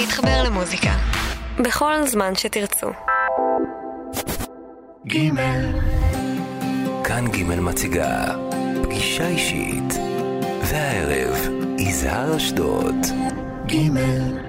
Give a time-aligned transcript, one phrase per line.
[0.00, 0.90] להתחבר למוזיקה.
[1.58, 2.86] בכל זמן שתרצו.
[5.06, 5.80] גימל.
[7.04, 8.34] כאן גימל מציגה
[8.82, 9.94] פגישה אישית.
[10.62, 11.36] והערב,
[11.78, 12.96] יזהר אשדוד.
[13.66, 14.45] גימל.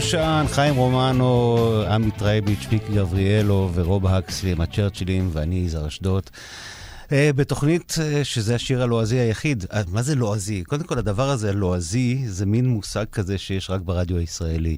[0.00, 1.58] שושן, חיים רומנו,
[1.90, 6.22] עמית טרייביץ', מיקי גבריאלו ורוב הקסלי עם הצ'רצ'ילים ואני יזהר אשדות.
[7.12, 9.64] אה, בתוכנית אה, שזה השיר הלועזי היחיד.
[9.72, 10.64] אה, מה זה לועזי?
[10.64, 14.76] קודם כל, הדבר הזה, לועזי, זה מין מושג כזה שיש רק ברדיו הישראלי.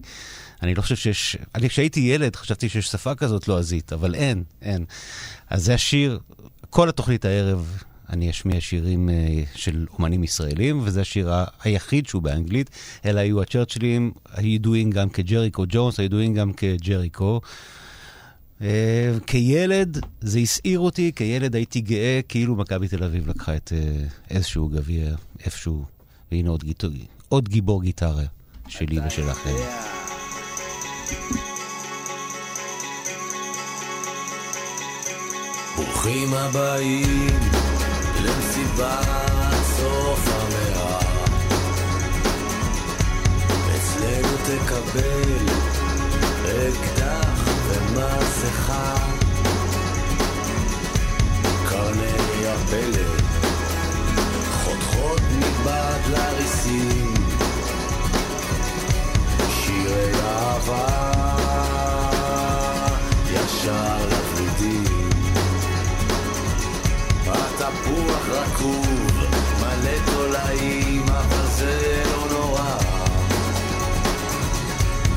[0.62, 1.36] אני לא חושב שיש...
[1.54, 4.84] אני כשהייתי ילד חשבתי שיש שפה כזאת לועזית, אבל אין, אין.
[5.50, 6.18] אז זה השיר,
[6.70, 11.30] כל התוכנית הערב אני אשמיע שירים אה, של אומנים ישראלים, וזה השיר
[11.62, 12.70] היחיד שהוא באנגלית.
[13.04, 17.40] אלה היו הצ'רצ'ילים, הידועים גם כג'ריקו ג'ונס, הידועים גם כג'ריקו.
[18.60, 18.62] Uh,
[19.26, 24.68] כילד זה הסעיר אותי, כילד הייתי גאה כאילו מכבי תל אביב לקחה את uh, איזשהו
[24.68, 25.14] גביע
[25.44, 25.84] איפשהו,
[26.32, 26.90] והנה עוד, גיטור,
[27.28, 28.24] עוד גיבור גיטרה
[28.68, 29.56] שלי ושלכם.
[35.76, 37.75] ברוכים הבאים
[38.56, 39.06] למסיבת
[39.76, 40.98] סוף המאה.
[43.76, 45.46] אצלנו תקבל
[46.44, 48.94] אקדח ומסכה.
[51.68, 53.22] קרני הפלט
[54.64, 57.14] חותכות מבעד לריסים.
[59.50, 60.86] שירי אהבה
[63.30, 64.05] ישר
[67.66, 69.10] התפוח רקוב,
[69.60, 72.76] מלא תולעים, אבל זה לא נורא.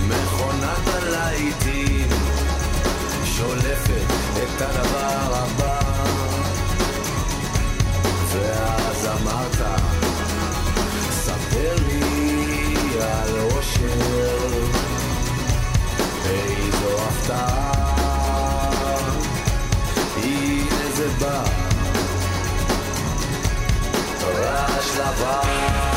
[0.07, 2.07] מכונת הלהיטים
[3.25, 5.80] שולפת את הדבר הבא.
[8.31, 9.81] ואז אמרת,
[11.12, 14.48] ספר לי על אושר,
[16.25, 17.72] איזו הפתעה.
[20.24, 21.59] הנה זה בא.
[24.80, 25.88] רעש לבן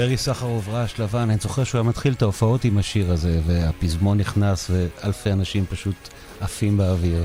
[0.00, 4.18] ברי סחרוב, רעש לבן, אני זוכר שהוא היה מתחיל את ההופעות עם השיר הזה, והפזמון
[4.18, 6.08] נכנס ואלפי אנשים פשוט
[6.40, 7.24] עפים באוויר.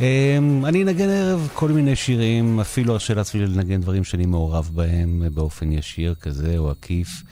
[0.00, 5.22] אמ, אני אנגן הערב כל מיני שירים, אפילו ארשה לעצמי לנגן דברים שאני מעורב בהם
[5.34, 7.22] באופן ישיר כזה או עקיף.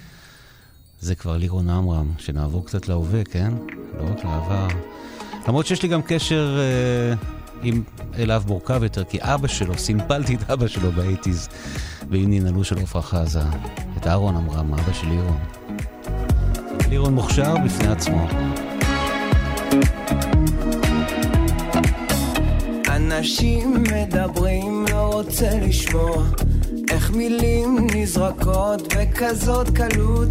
[1.00, 3.52] זה כבר לירון עמרם, שנעבור קצת להווה, כן?
[3.98, 4.68] לא רק לעבר.
[5.48, 7.16] למרות שיש לי גם קשר אה,
[7.64, 7.82] עם
[8.18, 11.48] אליו מורכב יותר, כי אבא שלו, סימפלתי את אבא שלו באייטיז,
[12.10, 13.40] ועם ננעלו של עפרה חזה,
[13.98, 15.38] את אהרון עמרם, אבא של לירון.
[16.90, 18.28] לירון מוכשר בפני עצמו.
[22.88, 26.24] אנשים מדברים, לא רוצה לשמוע
[26.90, 30.30] איך מילים נזרקות בכזאת קלות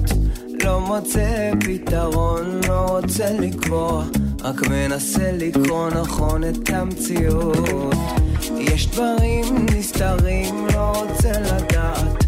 [0.63, 4.03] לא מוצא פתרון, לא רוצה לקבוע
[4.44, 7.94] רק מנסה לקרוא נכון את המציאות.
[8.60, 12.25] יש דברים נסתרים, לא רוצה לדעת.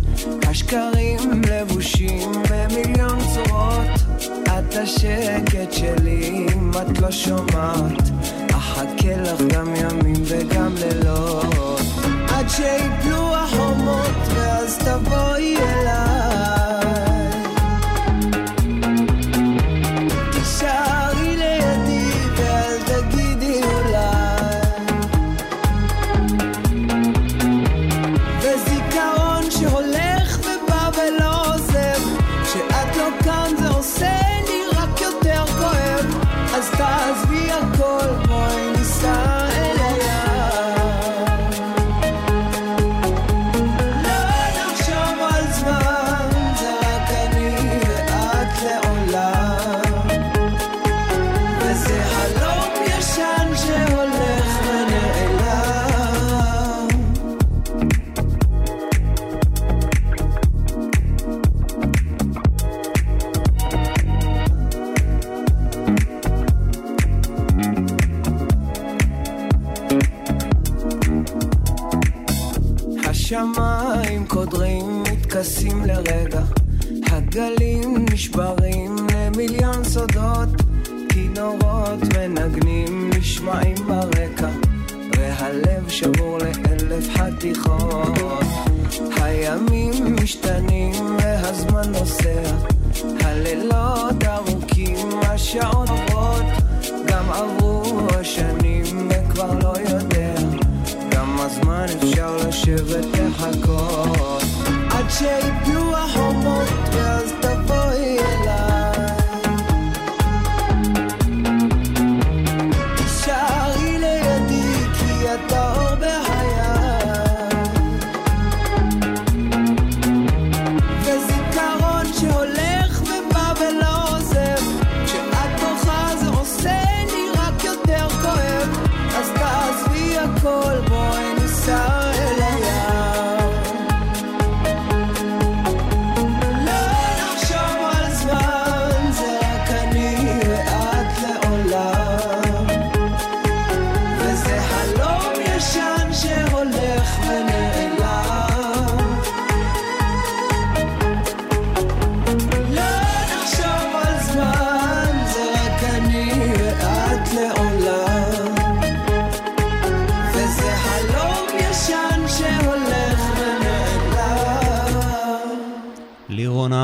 [0.48, 4.22] השקרים לבושים במיליון צורות.
[4.44, 8.02] את השקט שלי אם את לא שומעת.
[8.52, 11.80] אחכה לך גם ימים וגם לילות.
[12.30, 16.35] עד שיפלו החומות ואז תבואי אליי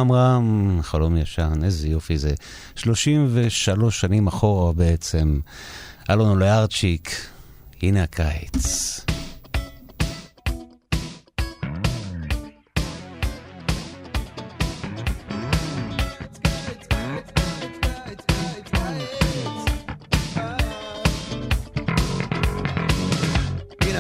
[0.02, 0.40] אמרה,
[0.82, 2.34] חלום ישן, איזה יופי זה.
[2.76, 5.40] 33 שנים אחורה בעצם.
[6.10, 7.12] אלון אולארצ'יק,
[7.82, 9.02] הנה הקיץ.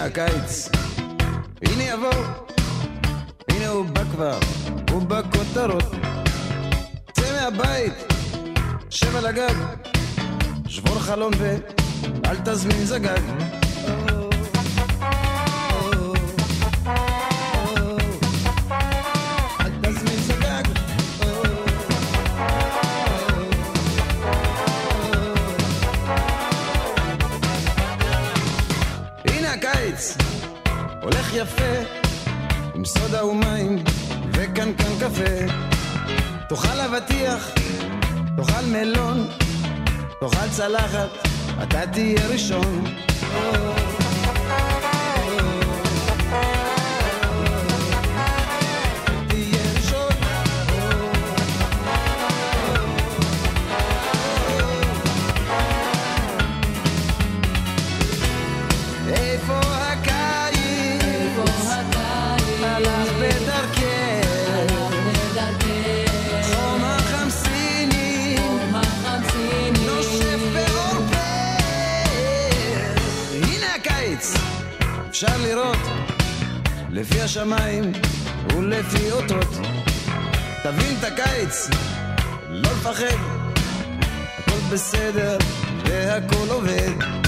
[0.06, 0.70] הקיץ,
[1.62, 2.24] הנה יבוא,
[3.50, 4.40] הנה הוא בא כבר.
[4.92, 5.92] הוא בכותרות.
[7.12, 7.94] צא מהבית,
[8.90, 9.56] שב על הגג,
[10.68, 11.34] שבור חלון
[12.24, 13.22] ואל תזמין זגג.
[31.34, 31.64] יפה,
[32.76, 33.84] עם סודה ומים
[34.44, 35.54] וקנקן קפה.
[36.50, 37.50] תאכל אבטיח,
[38.38, 39.28] תאכל מלון,
[40.20, 41.10] תאכל צלחת,
[41.64, 42.86] אתה תהיה ראשון.
[42.86, 44.01] תהיה
[75.24, 75.78] אפשר לראות
[76.90, 77.92] לפי השמיים
[78.56, 79.48] ולפי אותות.
[80.64, 81.70] תבין את הקיץ,
[82.50, 83.18] לא לפחד,
[84.38, 85.38] הכל בסדר
[85.86, 87.21] והכל עובד.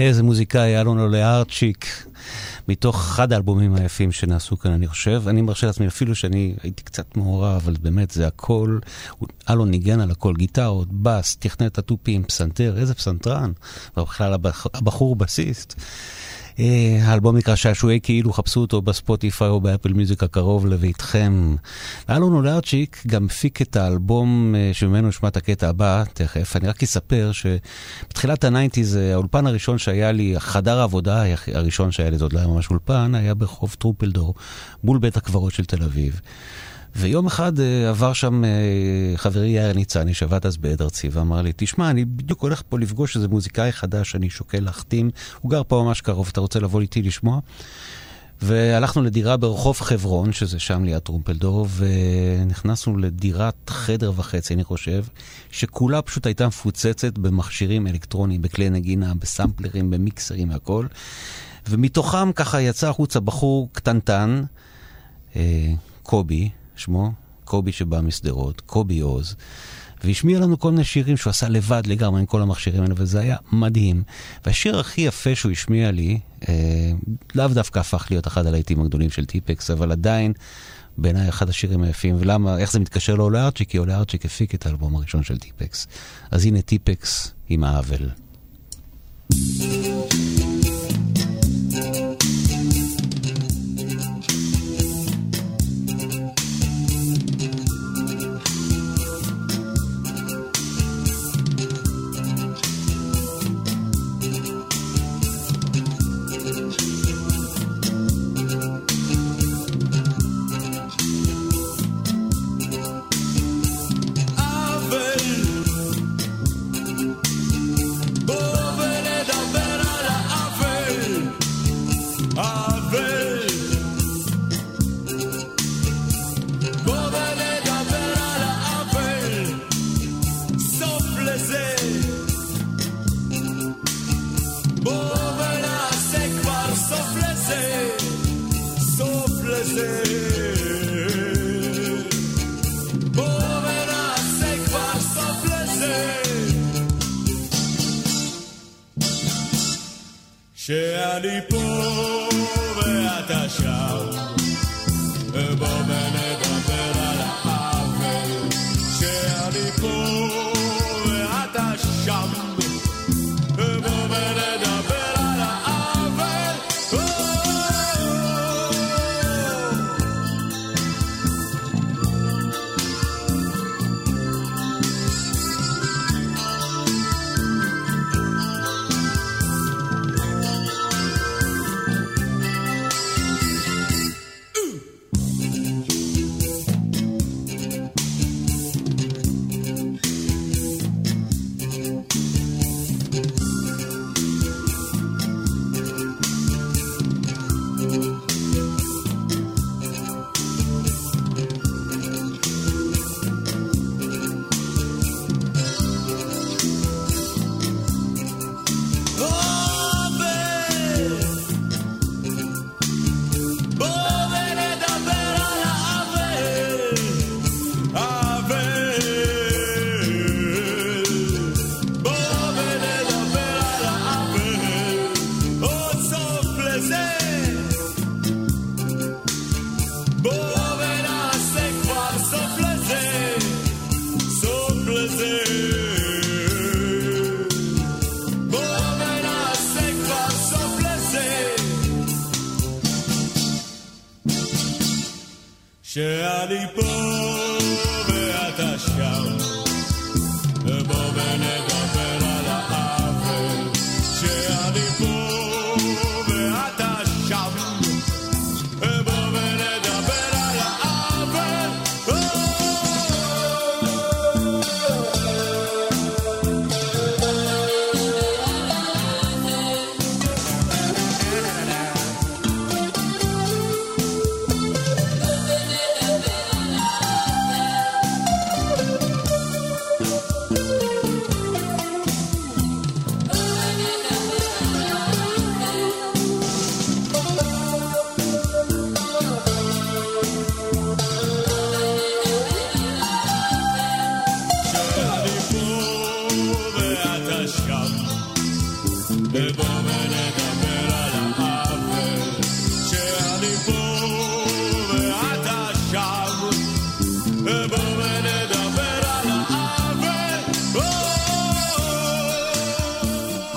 [0.00, 2.06] איזה מוזיקאי, אלון אולארצ'יק,
[2.68, 5.22] מתוך אחד האלבומים היפים שנעשו כאן, אני חושב.
[5.26, 8.78] אני מרשה לעצמי, אפילו שאני הייתי קצת מעורב, אבל באמת זה הכל,
[9.50, 13.52] אלון ניגן על הכל, גיטרות, בס, תכנת התופים, פסנתר, איזה פסנתרן,
[13.96, 15.74] ובכלל הבח- הבחור בסיסט.
[16.58, 21.56] אה, האלבום נקרא שעשועי כאילו, חפשו אותו בספוטיפיי או באפל מיוזיק הקרוב לביתכם.
[22.10, 26.56] אלון אולרצ'יק גם הפיק את האלבום אה, שממנו נשמע את הקטע הבא, תכף.
[26.56, 32.10] אני רק אספר שבתחילת ה nineties, אה, האולפן הראשון שהיה לי, חדר העבודה הראשון שהיה
[32.10, 34.34] לי, זה עוד לא היה ממש אולפן, היה ברחוב טרופלדור,
[34.84, 36.20] מול בית הקברות של תל אביב.
[36.96, 38.50] ויום אחד אה, עבר שם אה,
[39.16, 43.16] חברי יאיר ניצני, שעבד אז בעד ארצי, ואמר לי, תשמע, אני בדיוק הולך פה לפגוש
[43.16, 45.10] איזה מוזיקאי חדש שאני שוקל להחתים,
[45.40, 47.40] הוא גר פה ממש קרוב, אתה רוצה לבוא איתי לשמוע?
[48.42, 55.04] והלכנו לדירה ברחוב חברון, שזה שם ליד טרומפלדור, ונכנסנו לדירת חדר וחצי, אני חושב,
[55.50, 60.86] שכולה פשוט הייתה מפוצצת במכשירים אלקטרוניים, בכלי נגינה, בסמפלרים, במיקסרים והכל.
[61.68, 64.44] ומתוכם ככה יצא החוצה בחור קטנטן,
[65.36, 65.72] אה,
[66.02, 67.12] קובי, שמו,
[67.44, 69.36] קובי שבא משדרות, קובי עוז,
[70.04, 73.36] והשמיע לנו כל מיני שירים שהוא עשה לבד לגמרי עם כל המכשירים האלה, וזה היה
[73.52, 74.02] מדהים.
[74.46, 76.92] והשיר הכי יפה שהוא השמיע לי, אה,
[77.34, 80.32] לאו דווקא הפך להיות אחד הלהיטים הגדולים של טיפקס, אבל עדיין
[80.98, 83.68] בעיניי אחד השירים היפים, ולמה, איך זה מתקשר לעולה ארצ'יק?
[83.68, 85.86] כי עולה ארצ'יק הפיק את האלבום הראשון של טיפקס.
[86.30, 88.10] אז הנה טיפקס עם האבל.
[89.30, 90.63] אבל בוא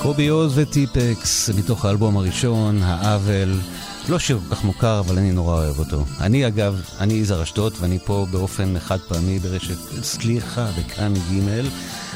[0.02, 3.60] קובי עוז וטיפקס, מתוך האלבום הראשון, העוול.
[4.10, 6.06] לא שיר כל כך מוכר, אבל אני נורא אוהב אותו.
[6.20, 11.66] אני אגב, אני יזהר אשדוד, ואני פה באופן חד פעמי ברשת סליחה בכאן ג'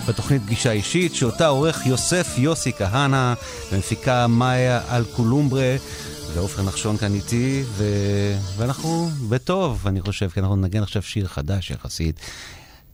[0.07, 3.33] בתוכנית פגישה אישית, שאותה עורך יוסף יוסי כהנא,
[3.71, 5.75] ומפיקה מאיה אלקולומברה,
[6.33, 7.85] ועופר נחשון כאן איתי, ו...
[8.57, 12.19] ואנחנו בטוב, אני חושב, כי אנחנו נגן עכשיו שיר חדש יחסית.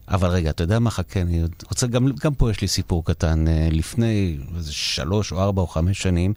[0.09, 0.91] אבל רגע, אתה יודע מה?
[0.91, 3.47] חכה, אני רוצה, גם, גם פה יש לי סיפור קטן.
[3.47, 6.33] אה, לפני איזה שלוש או ארבע או חמש שנים,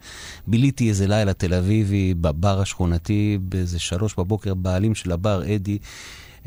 [0.46, 5.78] ביליתי איזה לילה תל אביבי בבר השכונתי, באיזה שלוש בבוקר, בעלים של הבר, אדי,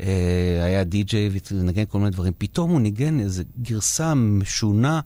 [0.00, 2.32] אה, היה די-ג'יי ונגן כל מיני דברים.
[2.38, 5.00] פתאום הוא ניגן איזה גרסה משונה,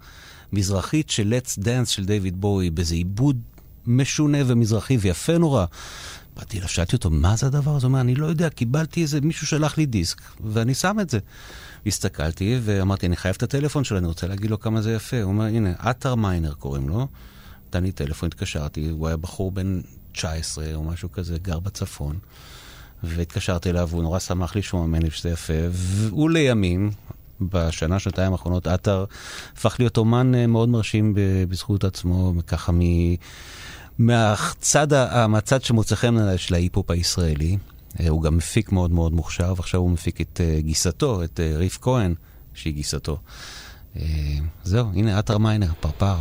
[0.53, 3.41] מזרחית של Let's Dance של דיוויד בואי, באיזה עיבוד
[3.87, 5.65] משונה ומזרחי ויפה נורא.
[6.37, 7.87] באתי אליו, שאלתי אותו, מה זה הדבר הזה?
[7.87, 11.19] הוא אומר, אני לא יודע, קיבלתי איזה, מישהו שלח לי דיסק, ואני שם את זה.
[11.87, 15.23] הסתכלתי ואמרתי, אני חייב את הטלפון שלו, אני רוצה להגיד לו כמה זה יפה.
[15.23, 17.07] הוא אומר, הנה, עטר מיינר קוראים לו.
[17.69, 19.81] נתן לי טלפון, התקשרתי, הוא היה בחור בן
[20.13, 22.19] 19 או משהו כזה, גר בצפון.
[23.03, 25.53] והתקשרתי אליו, והוא נורא שמח לשמוע ממני שזה יפה.
[25.71, 26.91] והוא לימים,
[27.41, 29.05] בשנה, שנתיים האחרונות, עטר
[29.57, 31.15] הפך להיות אומן אה, מאוד מרשים
[31.49, 32.81] בזכות עצמו, ככה מ...
[33.99, 34.87] מהצד,
[35.29, 37.59] מהצד שמוצא חן של ההיפ-הופ הישראלי.
[38.01, 41.57] אה, הוא גם מפיק מאוד מאוד מוכשר, ועכשיו הוא מפיק את אה, גיסתו, את אה,
[41.57, 42.15] ריף כהן,
[42.55, 43.19] שהיא גיסתו.
[44.65, 46.17] זהו, הנה עטר מיינר, פרפר.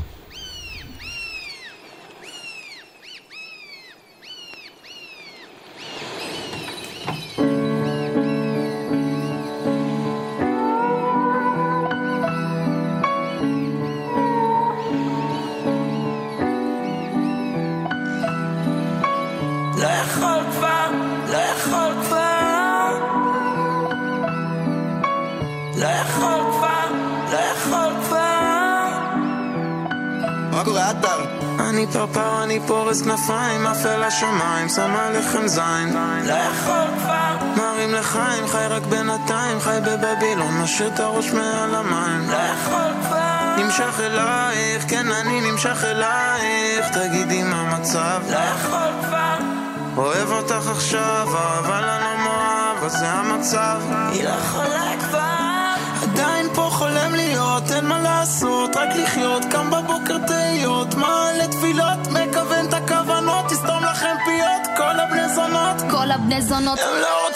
[31.70, 35.94] אני פרפר, אני פורס כנפיים, עף אל השמיים, שם עליכם זין.
[36.24, 37.36] לא יכול כבר.
[37.58, 42.30] מרים לחיים, חי רק בינתיים, חי בבבילון, משאיר את הראש מעל המים.
[42.30, 43.56] לא יכול כבר.
[43.58, 48.22] נמשך אלייך, כן אני נמשך אלייך, תגידי מה המצב.
[48.30, 49.38] לא יכול כבר,
[49.98, 51.28] אוהב אותך עכשיו,
[51.60, 53.82] אבל אני לא מאוהב, אז זה המצב.
[54.12, 54.97] היא לא יכולה
[57.78, 64.16] אין מה לעשות, רק לחיות, קם בבוקר תהיות, מעלה תפילות, מכוון את הכוונות, תסתום לכם
[64.26, 65.82] פיות, כל הבני זונות.
[65.92, 66.80] כל הבני זונות.
[66.80, 67.27] הם לא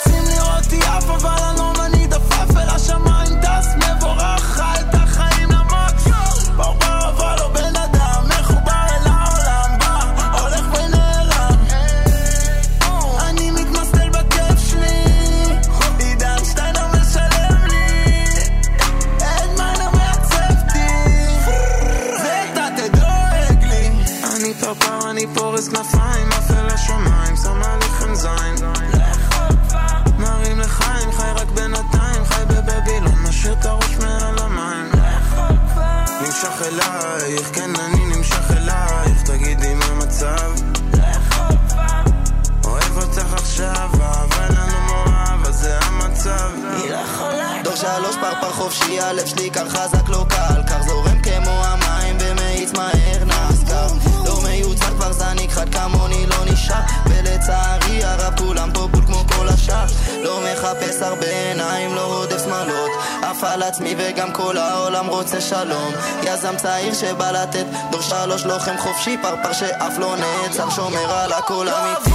[48.62, 53.86] חופשי, הלב שלי קר חזק לא קל, קר זורם כמו המים ומאיץ מהר נסגר.
[54.24, 59.48] לא מיוצר כבר זניק חד כמוני לא נשאר, ולצערי הרב כולם פה בול כמו כל
[59.48, 59.84] השאר.
[60.22, 62.90] לא מחפש הרבה עיניים, לא רודף שמאלות,
[63.22, 65.92] עף על עצמי וגם כל העולם רוצה שלום.
[66.22, 71.68] יזם צעיר שבא לתת, דור שלוש לוחם חופשי, פרפר שאף לא נעצר, שומר על הכל
[71.68, 72.10] אמיתי.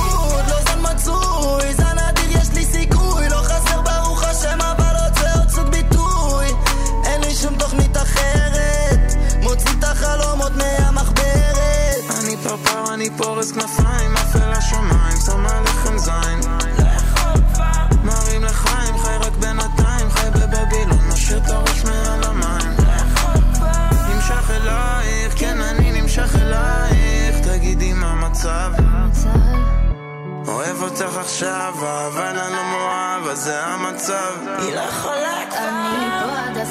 [0.48, 1.97] לא זן מצוי, זן
[12.98, 16.40] אני פורס כנפיים, עף אל השמיים, שם עליכם זין.
[18.04, 22.78] מרים לחיים, חי רק בינתיים, חי בבבילון, משאיר את הראש מעל המים.
[24.10, 28.72] נמשך אלייך, כן אני נמשך אלייך, תגידי מה המצב.
[30.48, 34.34] אוהב אותך עכשיו, אבל אני לא מאוהב, אז זה המצב.
[34.60, 35.44] היא לא יכולה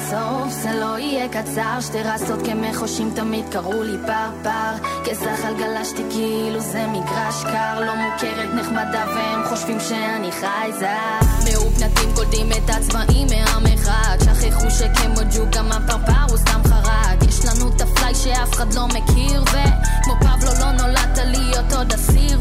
[0.07, 1.81] הסוף, זה לא יהיה קצר.
[1.81, 7.79] שתי רסות כמחושים תמיד קראו לי פרפר כזחל גלשתי כאילו זה מגרש קר.
[7.79, 15.21] לא מוכרת נחמדה והם חושבים שאני חייזר מאופנתים קולטים את הצבעים מעם אחד שכחו שכמו
[15.35, 17.29] ג'וק גם הפרפר הוא סתם חרג.
[17.29, 22.39] יש לנו את הפליי שאף אחד לא מכיר וכמו פבלו לא נולדת להיות עוד אסיר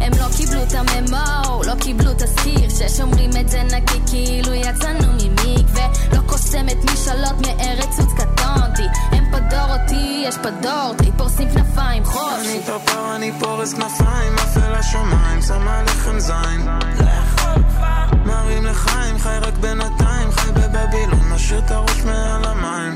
[0.00, 5.86] והם לא קיבלו את הממו, לא קיבלו תזכיר ששומרים את זה נקי כאילו יצאנו ממקווה
[6.12, 8.82] לא קוסמת משאלות מארץ עוץ קטונתי
[9.12, 13.74] הם פה דור אותי, יש פה דור די פורסים כנפיים אני חופשי פרפר, אני פורס
[13.74, 16.68] כנפיים, אל השמיים, שם עליכם זין.
[18.26, 22.94] מרים לחיים, חי רק בינתיים, חי בבבילון, משאיר את הראש מעל המים.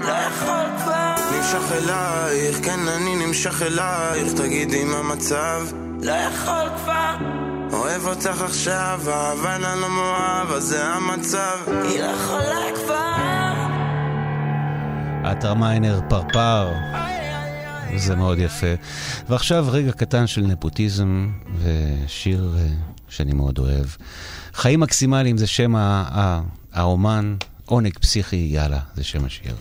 [1.32, 5.91] נמשך אלייך, כן אני נמשך אלייך, תגידי מה המצב.
[6.02, 7.16] לא יכול כבר,
[7.72, 11.58] אוהב אותך עכשיו, אבל אני לא מאוהב, אז זה המצב.
[11.66, 13.12] היא לא יכולה כבר.
[15.24, 16.72] עטר מיינר פרפר.
[17.96, 18.74] זה מאוד יפה.
[19.28, 22.66] ועכשיו רגע קטן של נפוטיזם ושיר אה,
[23.08, 23.86] שאני מאוד אוהב.
[24.54, 25.74] חיים מקסימליים זה שם
[26.72, 27.36] האומן,
[27.66, 29.54] עונג פסיכי, יאללה, זה שם השיר.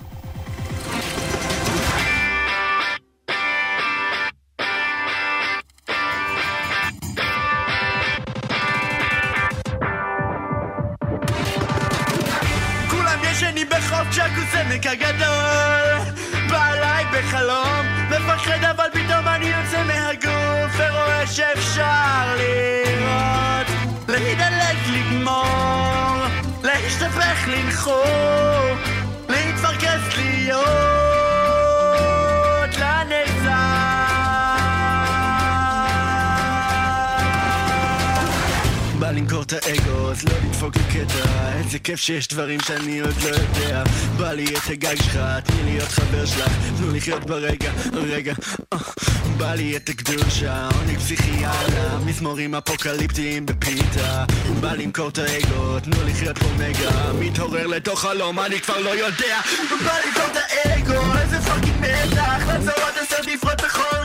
[41.06, 43.84] קטע איזה כיף שיש דברים שאני עוד לא יודע.
[44.18, 46.52] בא לי את הגג שלך, תני להיות חבר שלך.
[46.78, 48.34] תנו לחיות ברגע, רגע.
[48.74, 48.78] אה.
[49.38, 54.26] בא לי את הקדושה, עונג פסיכיאלה מזמורים אפוקליפטיים בפיתה.
[54.60, 57.14] בא למכור את האגו, תנו לחיות פה מגה.
[57.20, 59.40] מתעורר לתוך חלום, אני כבר לא יודע.
[59.86, 62.48] בא למכור את האגו, איזה פאקינג מתח.
[62.48, 64.01] לעצור עד הסרט לפרוט בכל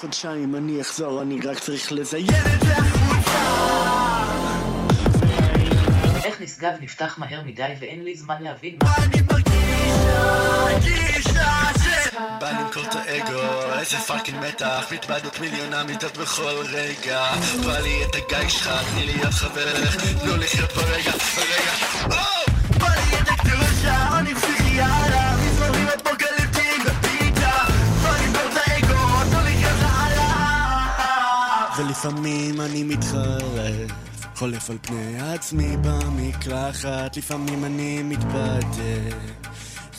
[0.00, 3.40] חודשיים, אני אחזור, אני רק צריך לזיין את זה החוצה
[6.24, 6.40] איך?
[6.40, 8.94] המשגב נפתח מהר מדי ואין לי זמן להבין מה...
[12.40, 13.40] בא למכור את האגו,
[13.78, 17.30] איזה פאקינג מתח, מתבדת מיליונה מיטות בכל רגע.
[17.66, 21.72] בא לי את הגיא שלך, תני להיות חברך, תנו לחיות ברגע, ברגע.
[22.04, 22.78] או!
[22.78, 27.50] בא לי את הקדושה, אני פסיכיאטר, מזמרים אפוקליפטיים בפיתה.
[28.02, 31.66] בא למכור את האגו, תנו לחיות לאללה.
[31.78, 33.90] ולפעמים אני מתחרט.
[34.36, 39.49] חולף על פני עצמי במקלחת, לפעמים אני מתבדק.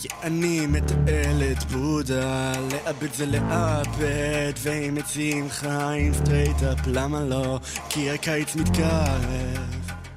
[0.01, 7.59] כי אני מתעל את בודה, לאבד זה לאבד, ואם מציעים חיים סטרייט-אפ, למה לא?
[7.89, 9.25] כי הקיץ מתקרב,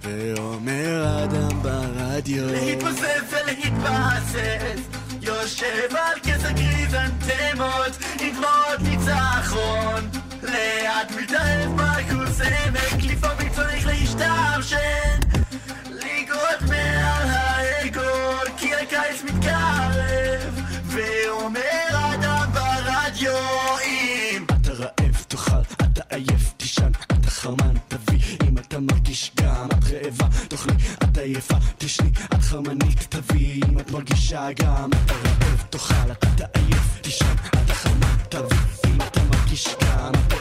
[0.02, 2.46] ואומר אדם ברדיו.
[2.46, 4.80] להתבסס ולהתבסס
[5.22, 10.08] יושב על כס הקריזנטמות עם דמעות ניצחון
[10.42, 11.12] לאט
[11.76, 15.23] מרקוס עמק לפעמים צריך להשתמשן
[26.14, 28.18] עייף תישן, אתה חרמן תביא.
[28.48, 30.72] אם אתה מרגיש גם את רעבה תאכלי,
[31.02, 33.62] את עייפה תשני, את חרמנית תביא.
[33.68, 38.58] אם את מרגישה גם אתה רעב תאכל, אתה עייף תישן, אתה חרמן תביא.
[38.86, 40.33] אם אתה מרגיש גם את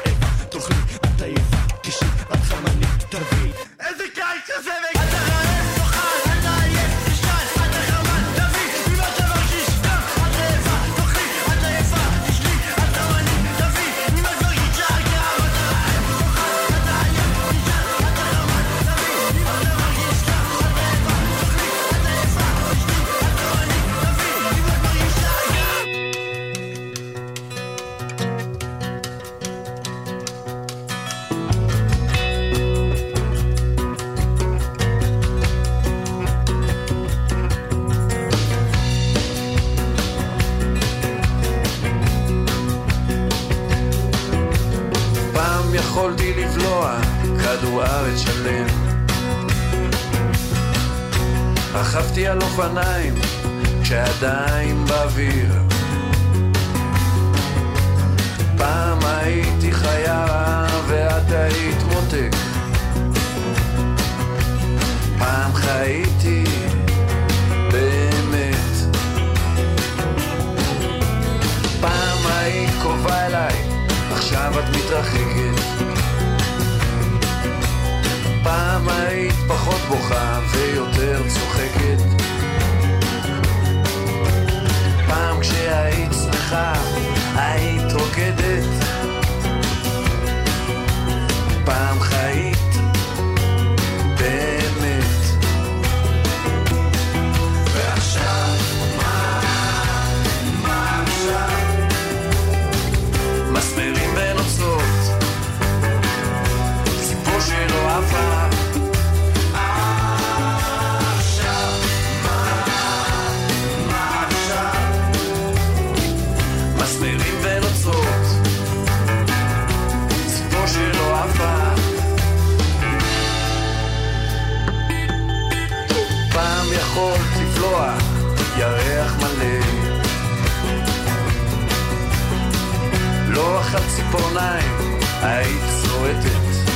[134.13, 136.69] ציפורניים, היית צועטת.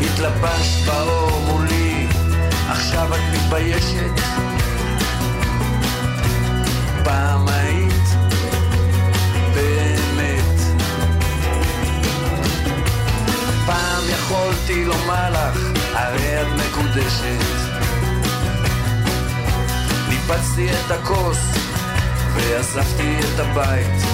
[0.00, 2.06] התלבשת באור מולי,
[2.68, 4.20] עכשיו את מתביישת.
[7.04, 8.08] פעם היית
[9.54, 10.60] באמת.
[13.66, 15.58] פעם יכולתי לומר לך,
[15.94, 17.44] הרי את מקודשת.
[20.08, 21.38] ניפצתי את הכוס
[22.34, 24.11] ועזבתי את הבית.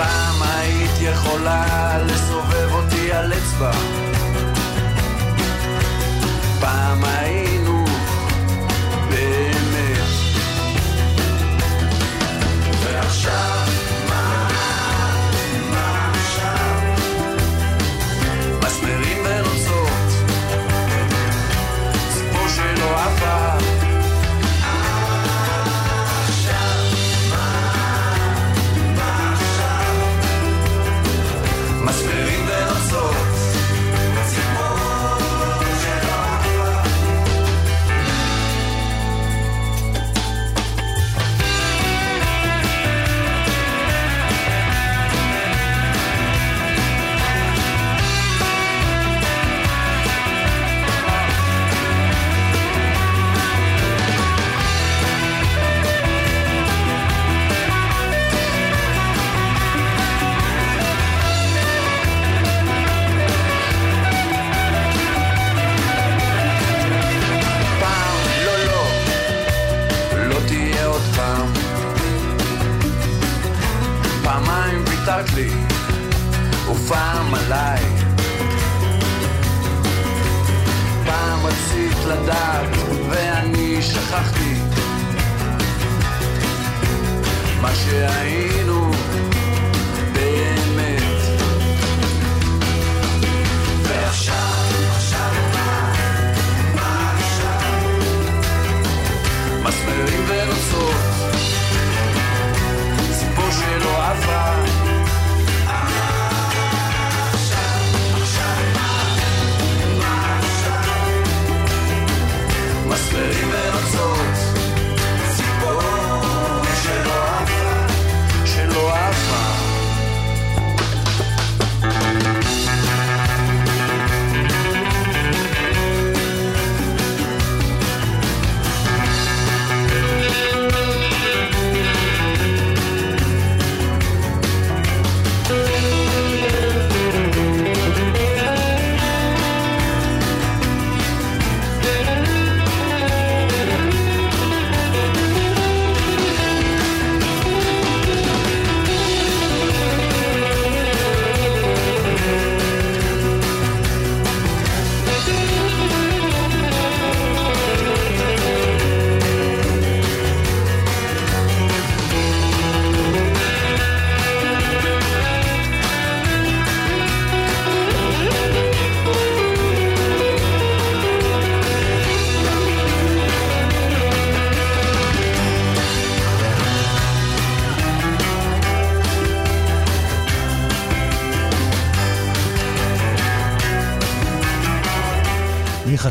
[0.00, 3.70] פעם היית יכולה לסובב אותי על אצבע.
[6.60, 7.69] פעם היינו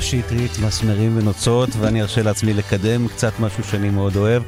[0.09, 4.43] שטרית, מסמרים ונוצות, ואני ארשה לעצמי לקדם קצת משהו שאני מאוד אוהב.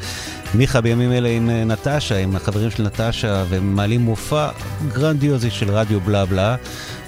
[0.55, 4.49] מיכה בימים אלה עם אה, נטשה, עם החברים של נטשה, והם מעלים מופע
[4.87, 6.55] גרנדיוזי של רדיו בלה בלה,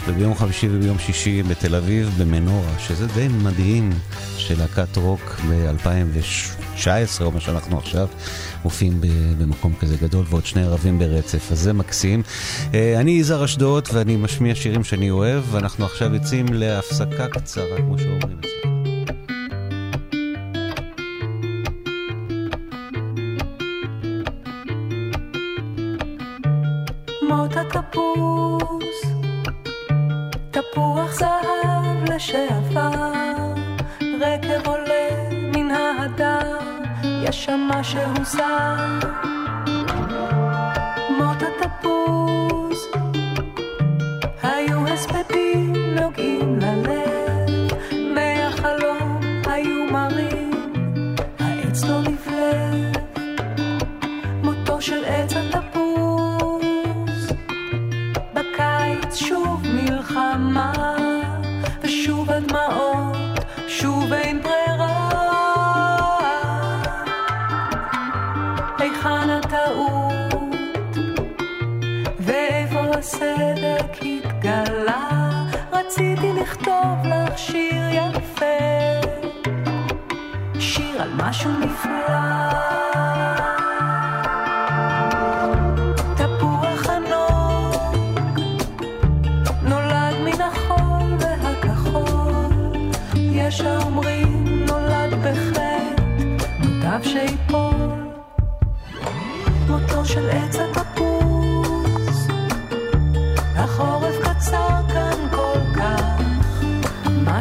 [0.07, 3.89] וביום חמישי וביום שישי בתל אביב, במנורה, שזה די מדהים,
[4.37, 6.87] של להקת רוק ב-2019,
[7.21, 8.07] או מה שאנחנו עכשיו,
[8.63, 9.01] מופיעים
[9.37, 12.21] במקום כזה גדול, ועוד שני ערבים ברצף, אז זה מקסים.
[12.73, 17.99] אה, אני יזהר אשדות, ואני משמיע שירים שאני אוהב, ואנחנו עכשיו יוצאים להפסקה קצרה, כמו
[17.99, 18.72] שאומרים אצלנו.
[37.33, 39.32] יש שם משהו זר.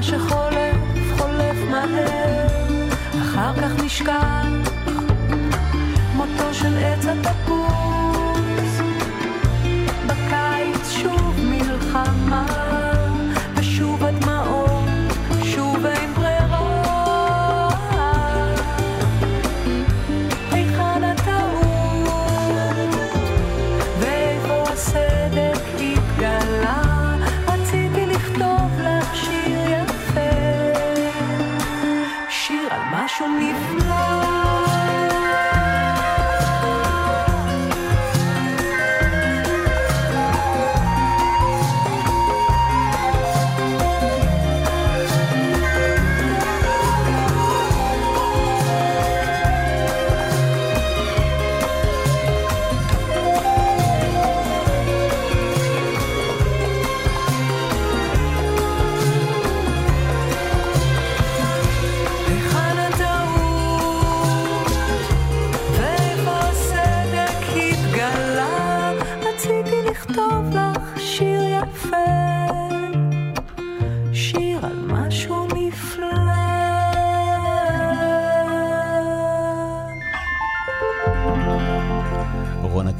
[0.02, 0.51] שחולף
[3.52, 4.46] אחר כך נשכח.
[6.14, 7.61] מותו של עץ התפוס,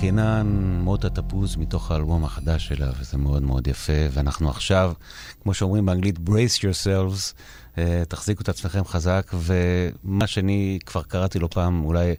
[0.01, 0.47] קינן,
[0.83, 3.93] מות התפוז מתוך האלבום החדש שלה, וזה מאוד מאוד יפה.
[4.11, 4.93] ואנחנו עכשיו,
[5.43, 7.35] כמו שאומרים באנגלית, brace yourselves,
[7.79, 12.15] אה, תחזיקו את עצמכם חזק, ומה שאני כבר קראתי לו פעם, אולי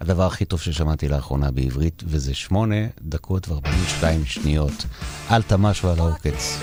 [0.00, 4.86] הדבר הכי טוב ששמעתי לאחרונה בעברית, וזה שמונה דקות וארבעים ושתיים שניות.
[5.30, 6.58] אל תמשו על העוקץ.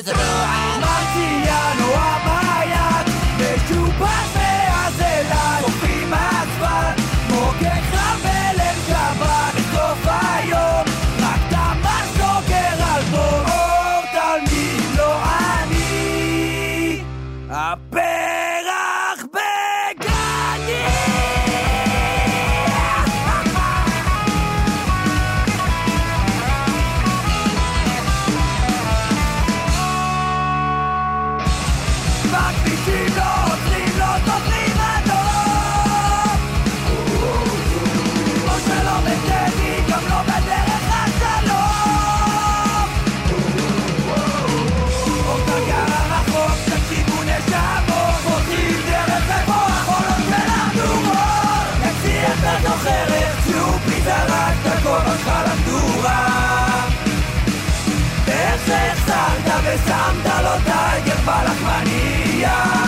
[0.00, 0.61] through.
[60.42, 62.81] לו טייגר בלחמניה איך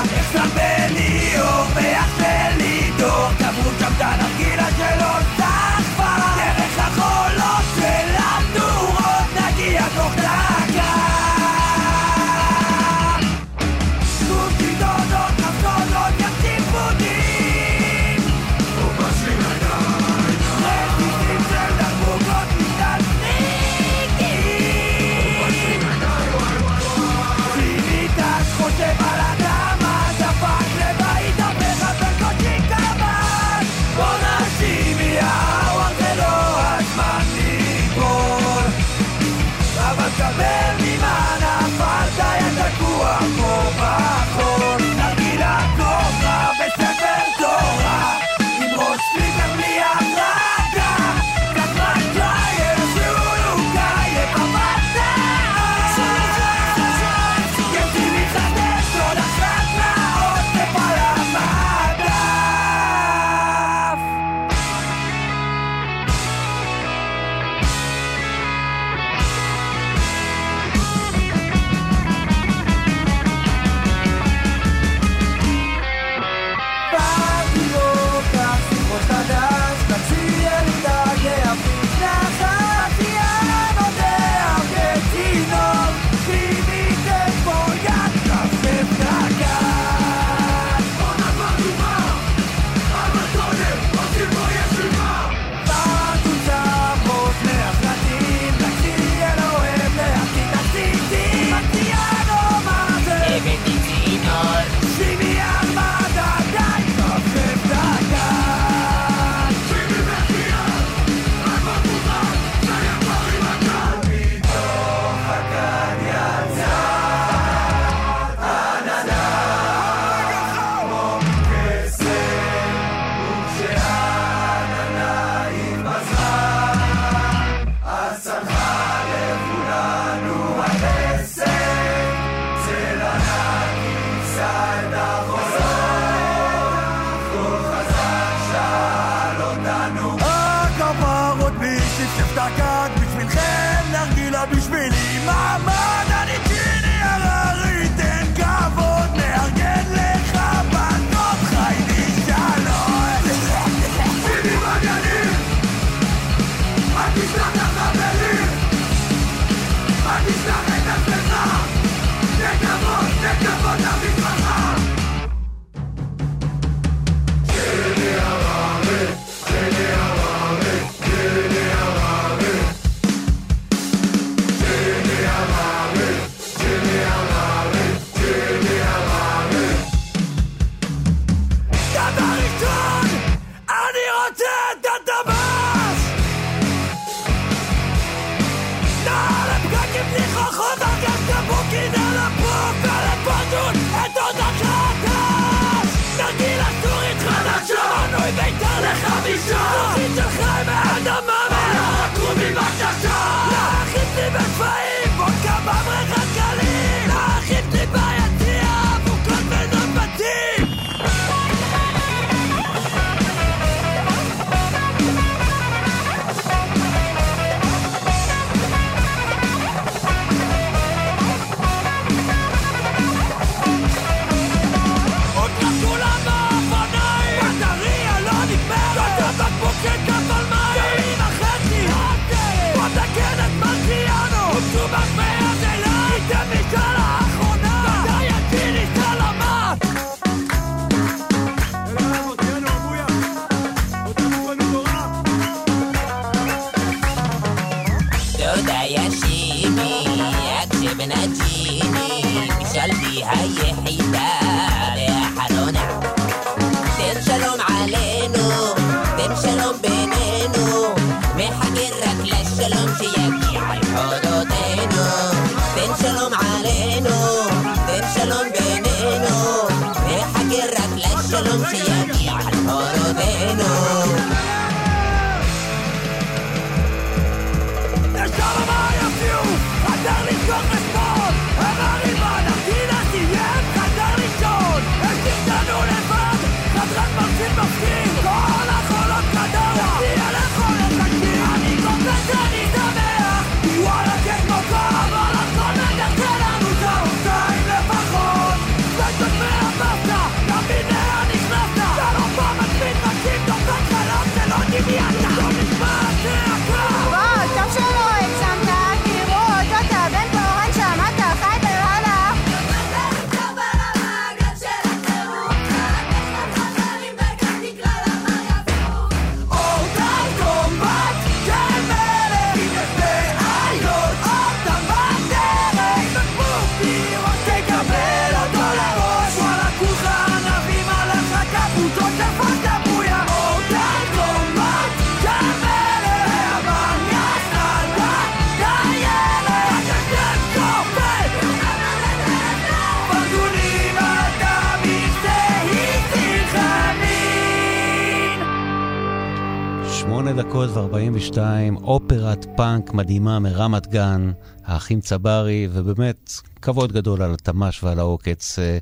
[350.25, 351.39] שמונה דקות ו-42,
[351.83, 354.33] אופרת פאנק מדהימה מרמת גן,
[354.65, 358.59] האחים צברי, ובאמת כבוד גדול על התמ"ש ועל העוקץ.
[358.59, 358.79] אה,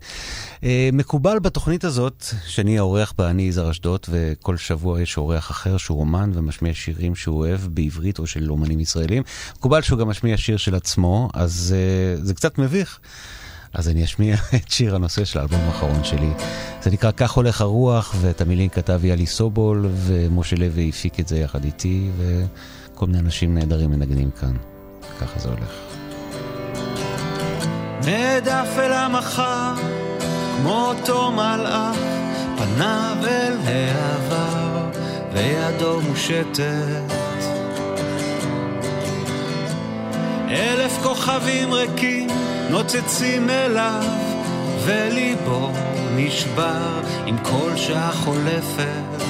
[0.64, 5.76] אה, מקובל בתוכנית הזאת, שאני האורח בה, אני יזהר אשדוד, וכל שבוע יש אורח אחר
[5.76, 9.22] שהוא אומן ומשמיע שירים שהוא אוהב בעברית או של אומנים ישראלים.
[9.56, 13.00] מקובל שהוא גם משמיע שיר של עצמו, אז אה, זה קצת מביך.
[13.74, 16.30] אז אני אשמיע את שיר הנושא של האלבום האחרון שלי.
[16.82, 21.38] זה נקרא כך הולך הרוח, ואת המילים כתב יאלי סובול, ומשה לוי הפיק את זה
[21.38, 24.56] יחד איתי, וכל מיני אנשים נהדרים מנגנים כאן.
[25.20, 25.72] ככה זה הולך.
[28.04, 29.74] נעדף אל המחר,
[30.56, 31.96] כמו אותו מלאך,
[32.56, 34.90] פניו אל העבר,
[35.32, 37.31] וידו מושטת.
[40.52, 42.28] אלף כוכבים ריקים
[42.70, 44.02] נוצצים אליו,
[44.84, 45.70] וליבו
[46.16, 49.22] נשבר עם כל שעה חולפת.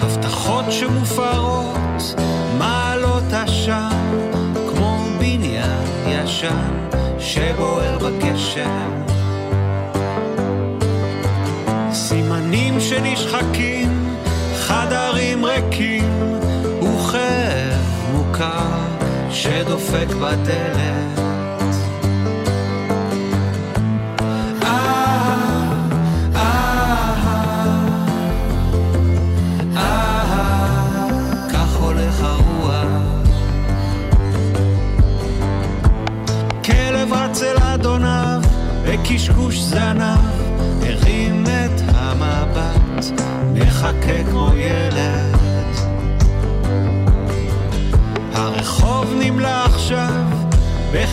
[0.00, 2.14] הבטחות שמופרות,
[2.58, 4.30] מעלות עשן,
[4.70, 8.90] כמו בניין ישן שבוער בגשם.
[11.92, 14.16] סימנים שנשחקים,
[14.56, 15.91] חדרים ריקים,
[37.42, 38.40] אל אדוניו,
[38.84, 40.31] וקשקוש זנב,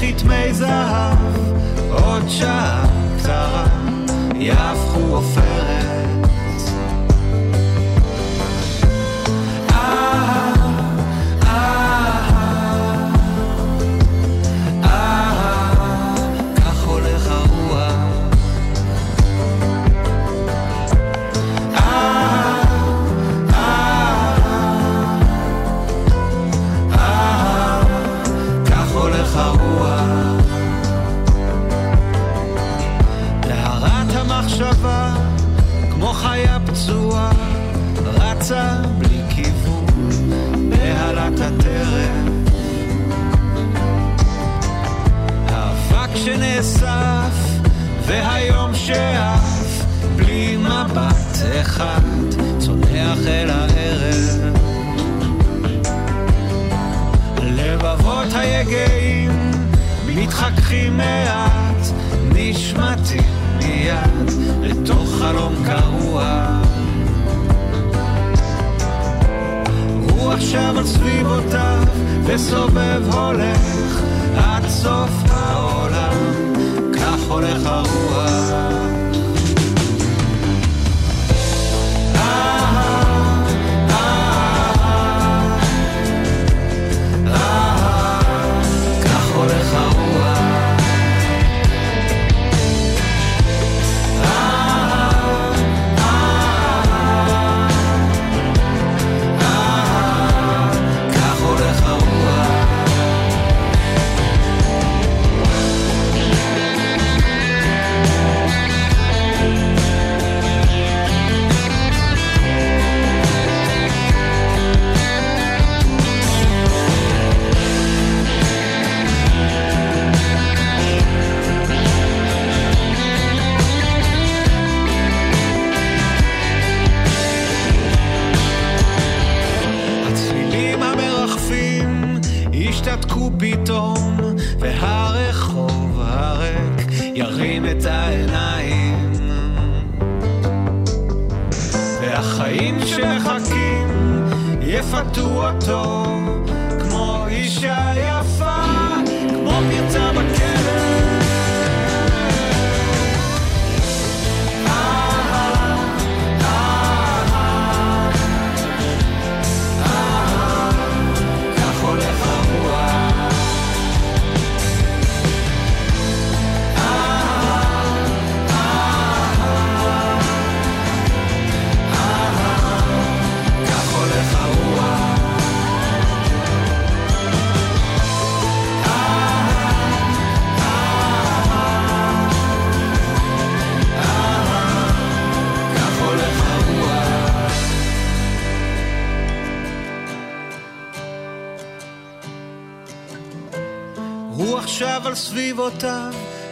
[0.01, 1.17] בכתמי זהב,
[1.91, 2.85] עוד שעה
[3.17, 3.65] קצרה
[4.35, 5.88] יהפכו עופרת.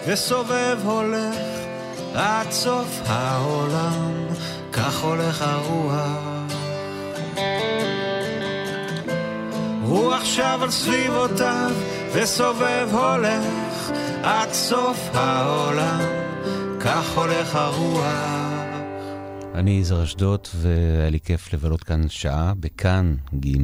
[0.08, 1.38] וסובב הולך
[2.14, 4.28] עד סוף העולם,
[4.74, 6.54] כך הולך הרוח.
[9.84, 11.72] רוח שב על סביבותיו
[12.14, 13.92] וסובב הולך
[14.24, 16.02] עד סוף העולם,
[16.80, 18.48] כך הולך הרוח.
[19.56, 23.58] אני יזהר אשדוד, והיה לי כיף לבלות כאן שעה בכאן ג'.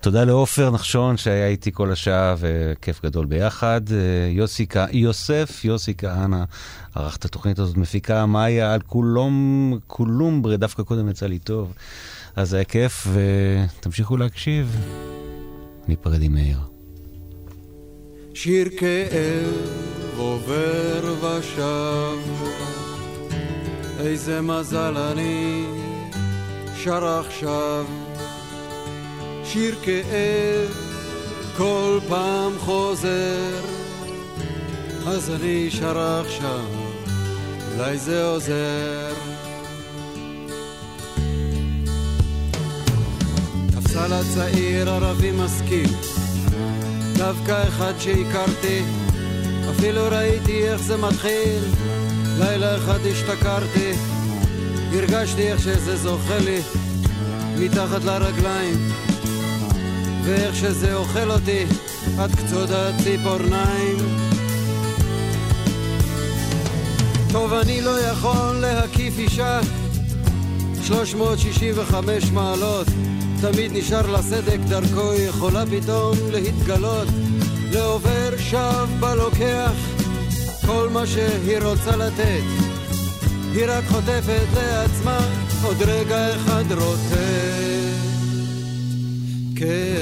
[0.00, 3.80] תודה לעופר נחשון שהיה איתי כל השעה, וכיף גדול ביחד.
[3.92, 3.96] אה,
[4.30, 6.44] יוסי, כ- יוסף, יוסי כהנא,
[6.94, 11.72] ערך את התוכנית הזאת, מפיקה מאיה על כולום, כולומברה, דווקא קודם יצא לי טוב.
[12.36, 14.76] אז היה כיף, ותמשיכו להקשיב.
[15.88, 16.58] ניפרד עם מאיר.
[18.34, 19.54] שיר כאב
[20.16, 22.18] עובר ושב,
[23.98, 25.64] איזה מזל אני
[26.84, 27.86] שר עכשיו.
[29.52, 30.70] שיר כאב
[31.56, 33.60] כל פעם חוזר,
[35.06, 36.64] אז אני שר עכשיו,
[37.72, 39.12] אולי זה עוזר.
[43.76, 45.90] הספסל הצעיר ערבי משכיל,
[47.16, 48.82] דווקא אחד שהכרתי,
[49.70, 51.62] אפילו ראיתי איך זה מתחיל.
[52.38, 53.92] לילה אחד השתכרתי,
[54.92, 56.60] הרגשתי איך שזה זוכה לי
[57.58, 58.90] מתחת לרגליים,
[60.24, 61.64] ואיך שזה אוכל אותי
[62.18, 63.96] עד קצות הציפורניים.
[67.32, 69.60] טוב, אני לא יכול להקיף אישה.
[70.82, 72.86] 365 מעלות,
[73.40, 77.08] תמיד נשאר לה סדק דרכו, יכולה פתאום להתגלות,
[77.72, 79.72] לעובר שב בלוקח
[80.66, 82.42] כל מה שהיא רוצה לתת,
[83.52, 85.18] היא רק חוטפת לעצמה
[85.62, 87.80] עוד רגע אחד רוטט.
[89.56, 89.99] כאב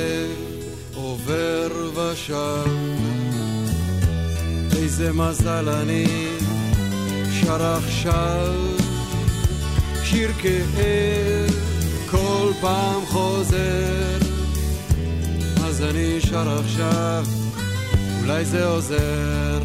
[2.19, 2.71] ושב,
[4.77, 6.07] איזה מזל אני
[7.41, 8.55] שר עכשיו
[10.03, 11.55] שיר כאב
[12.11, 14.19] כל פעם חוזר.
[15.65, 17.25] אז אני שר עכשיו
[18.21, 19.59] אולי זה עוזר.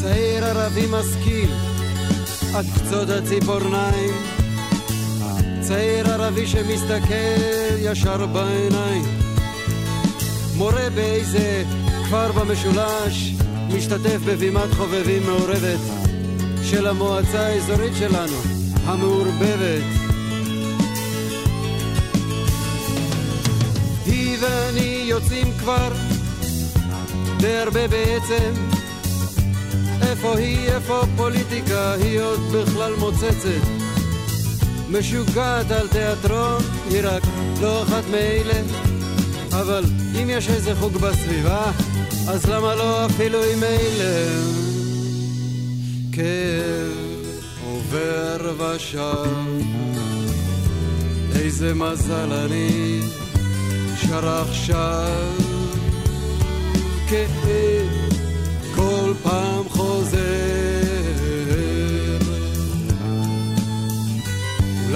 [0.00, 1.50] צעיר ערבי משכיל,
[2.54, 4.39] עד קצות הציפורניים.
[5.70, 9.04] צעיר ערבי שמסתכל ישר בעיניים.
[10.56, 11.64] מורה באיזה
[12.04, 13.34] כפר במשולש,
[13.68, 15.80] משתתף בבימת חובבים מעורבת
[16.62, 18.36] של המועצה האזורית שלנו,
[18.84, 19.82] המעורבבת.
[24.06, 25.92] היא ואני יוצאים כבר
[27.38, 28.52] די הרבה בעצם
[30.02, 33.69] איפה היא, איפה פוליטיקה, היא עוד בכלל מוצצת
[34.90, 37.22] משוגעת על תיאטרון, היא רק
[37.60, 38.60] לא אחת מאלה
[39.52, 39.84] אבל
[40.22, 41.72] אם יש איזה חוג בסביבה,
[42.28, 44.30] אז למה לא אפילו עם אלה?
[46.12, 47.10] כאב
[47.64, 49.30] עובר ושב,
[51.34, 53.00] איזה מזל אני
[53.96, 55.32] שר עכשיו.
[57.08, 57.88] כאב
[58.74, 59.49] כל פעם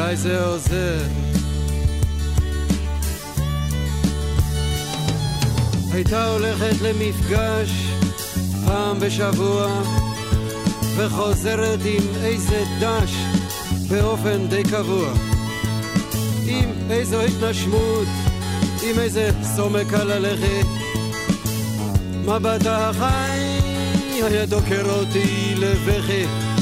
[0.04, 0.98] אולי זה עוזר.
[5.92, 7.70] הייתה הולכת למפגש
[8.66, 9.82] פעם בשבוע
[10.96, 13.14] וחוזרת עם איזה דש
[13.88, 15.12] באופן די קבוע.
[16.46, 18.08] עם איזו התנשמות,
[18.82, 20.66] עם איזה סומק על הלכת.
[22.24, 23.58] מבטה החי
[24.22, 26.53] היה דוקר אותי לבכי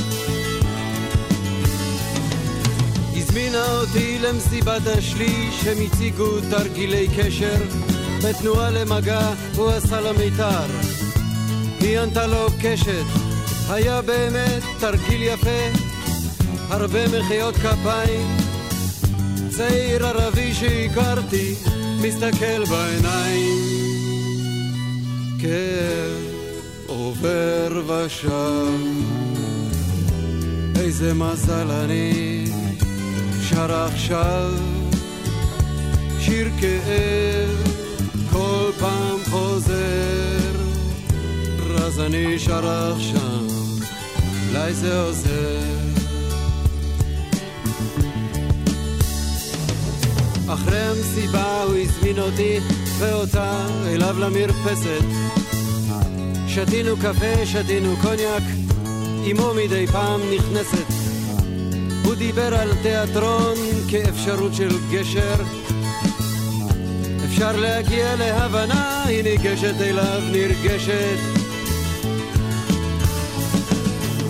[3.32, 7.56] הזמינה אותי למסיבת השליש הם הציגו תרגילי קשר
[8.24, 10.66] בתנועה למגע הוא עשה לה מיתר.
[11.80, 13.04] היא ענתה לו קשת,
[13.68, 15.80] היה באמת תרגיל יפה,
[16.68, 18.36] הרבה מחיאות כפיים.
[19.50, 21.54] צעיר ערבי שהכרתי,
[22.00, 23.58] מסתכל בעיניים.
[25.38, 26.22] כאב
[26.86, 28.72] עובר ושב,
[30.76, 32.41] איזה מזל אני
[33.52, 34.50] שר עכשיו
[36.20, 37.72] שיר כאב
[38.30, 40.52] כל פעם חוזר,
[41.76, 43.44] אז אני שר עכשיו,
[44.48, 45.60] אולי זה עוזר.
[50.48, 52.58] אחרי המסיבה הוא הזמין אותי
[52.98, 55.04] ואותה אליו למרפסת.
[56.48, 58.42] שתינו קפה, שתינו קוניאק,
[59.30, 61.01] אמו מדי פעם נכנסת.
[62.26, 63.54] דיבר על תיאטרון
[63.88, 65.34] כאפשרות של גשר
[67.24, 71.18] אפשר להגיע להבנה, היא ניגשת אליו נרגשת.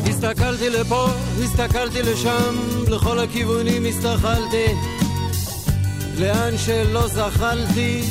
[0.08, 1.06] הסתכלתי לפה,
[1.44, 2.56] הסתכלתי לשם,
[2.88, 4.66] לכל הכיוונים הסתכלתי.
[6.18, 8.02] לאן שלא זחלתי,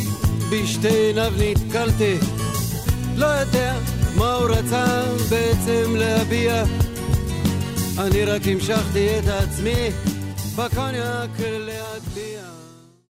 [0.52, 2.18] בשתי עיניו נתקלתי.
[3.16, 3.76] לא יודע
[4.16, 6.81] מה הוא רצה בעצם להביע.
[8.02, 9.90] אני רק המשכתי את עצמי
[10.56, 11.81] בקוניאק לאט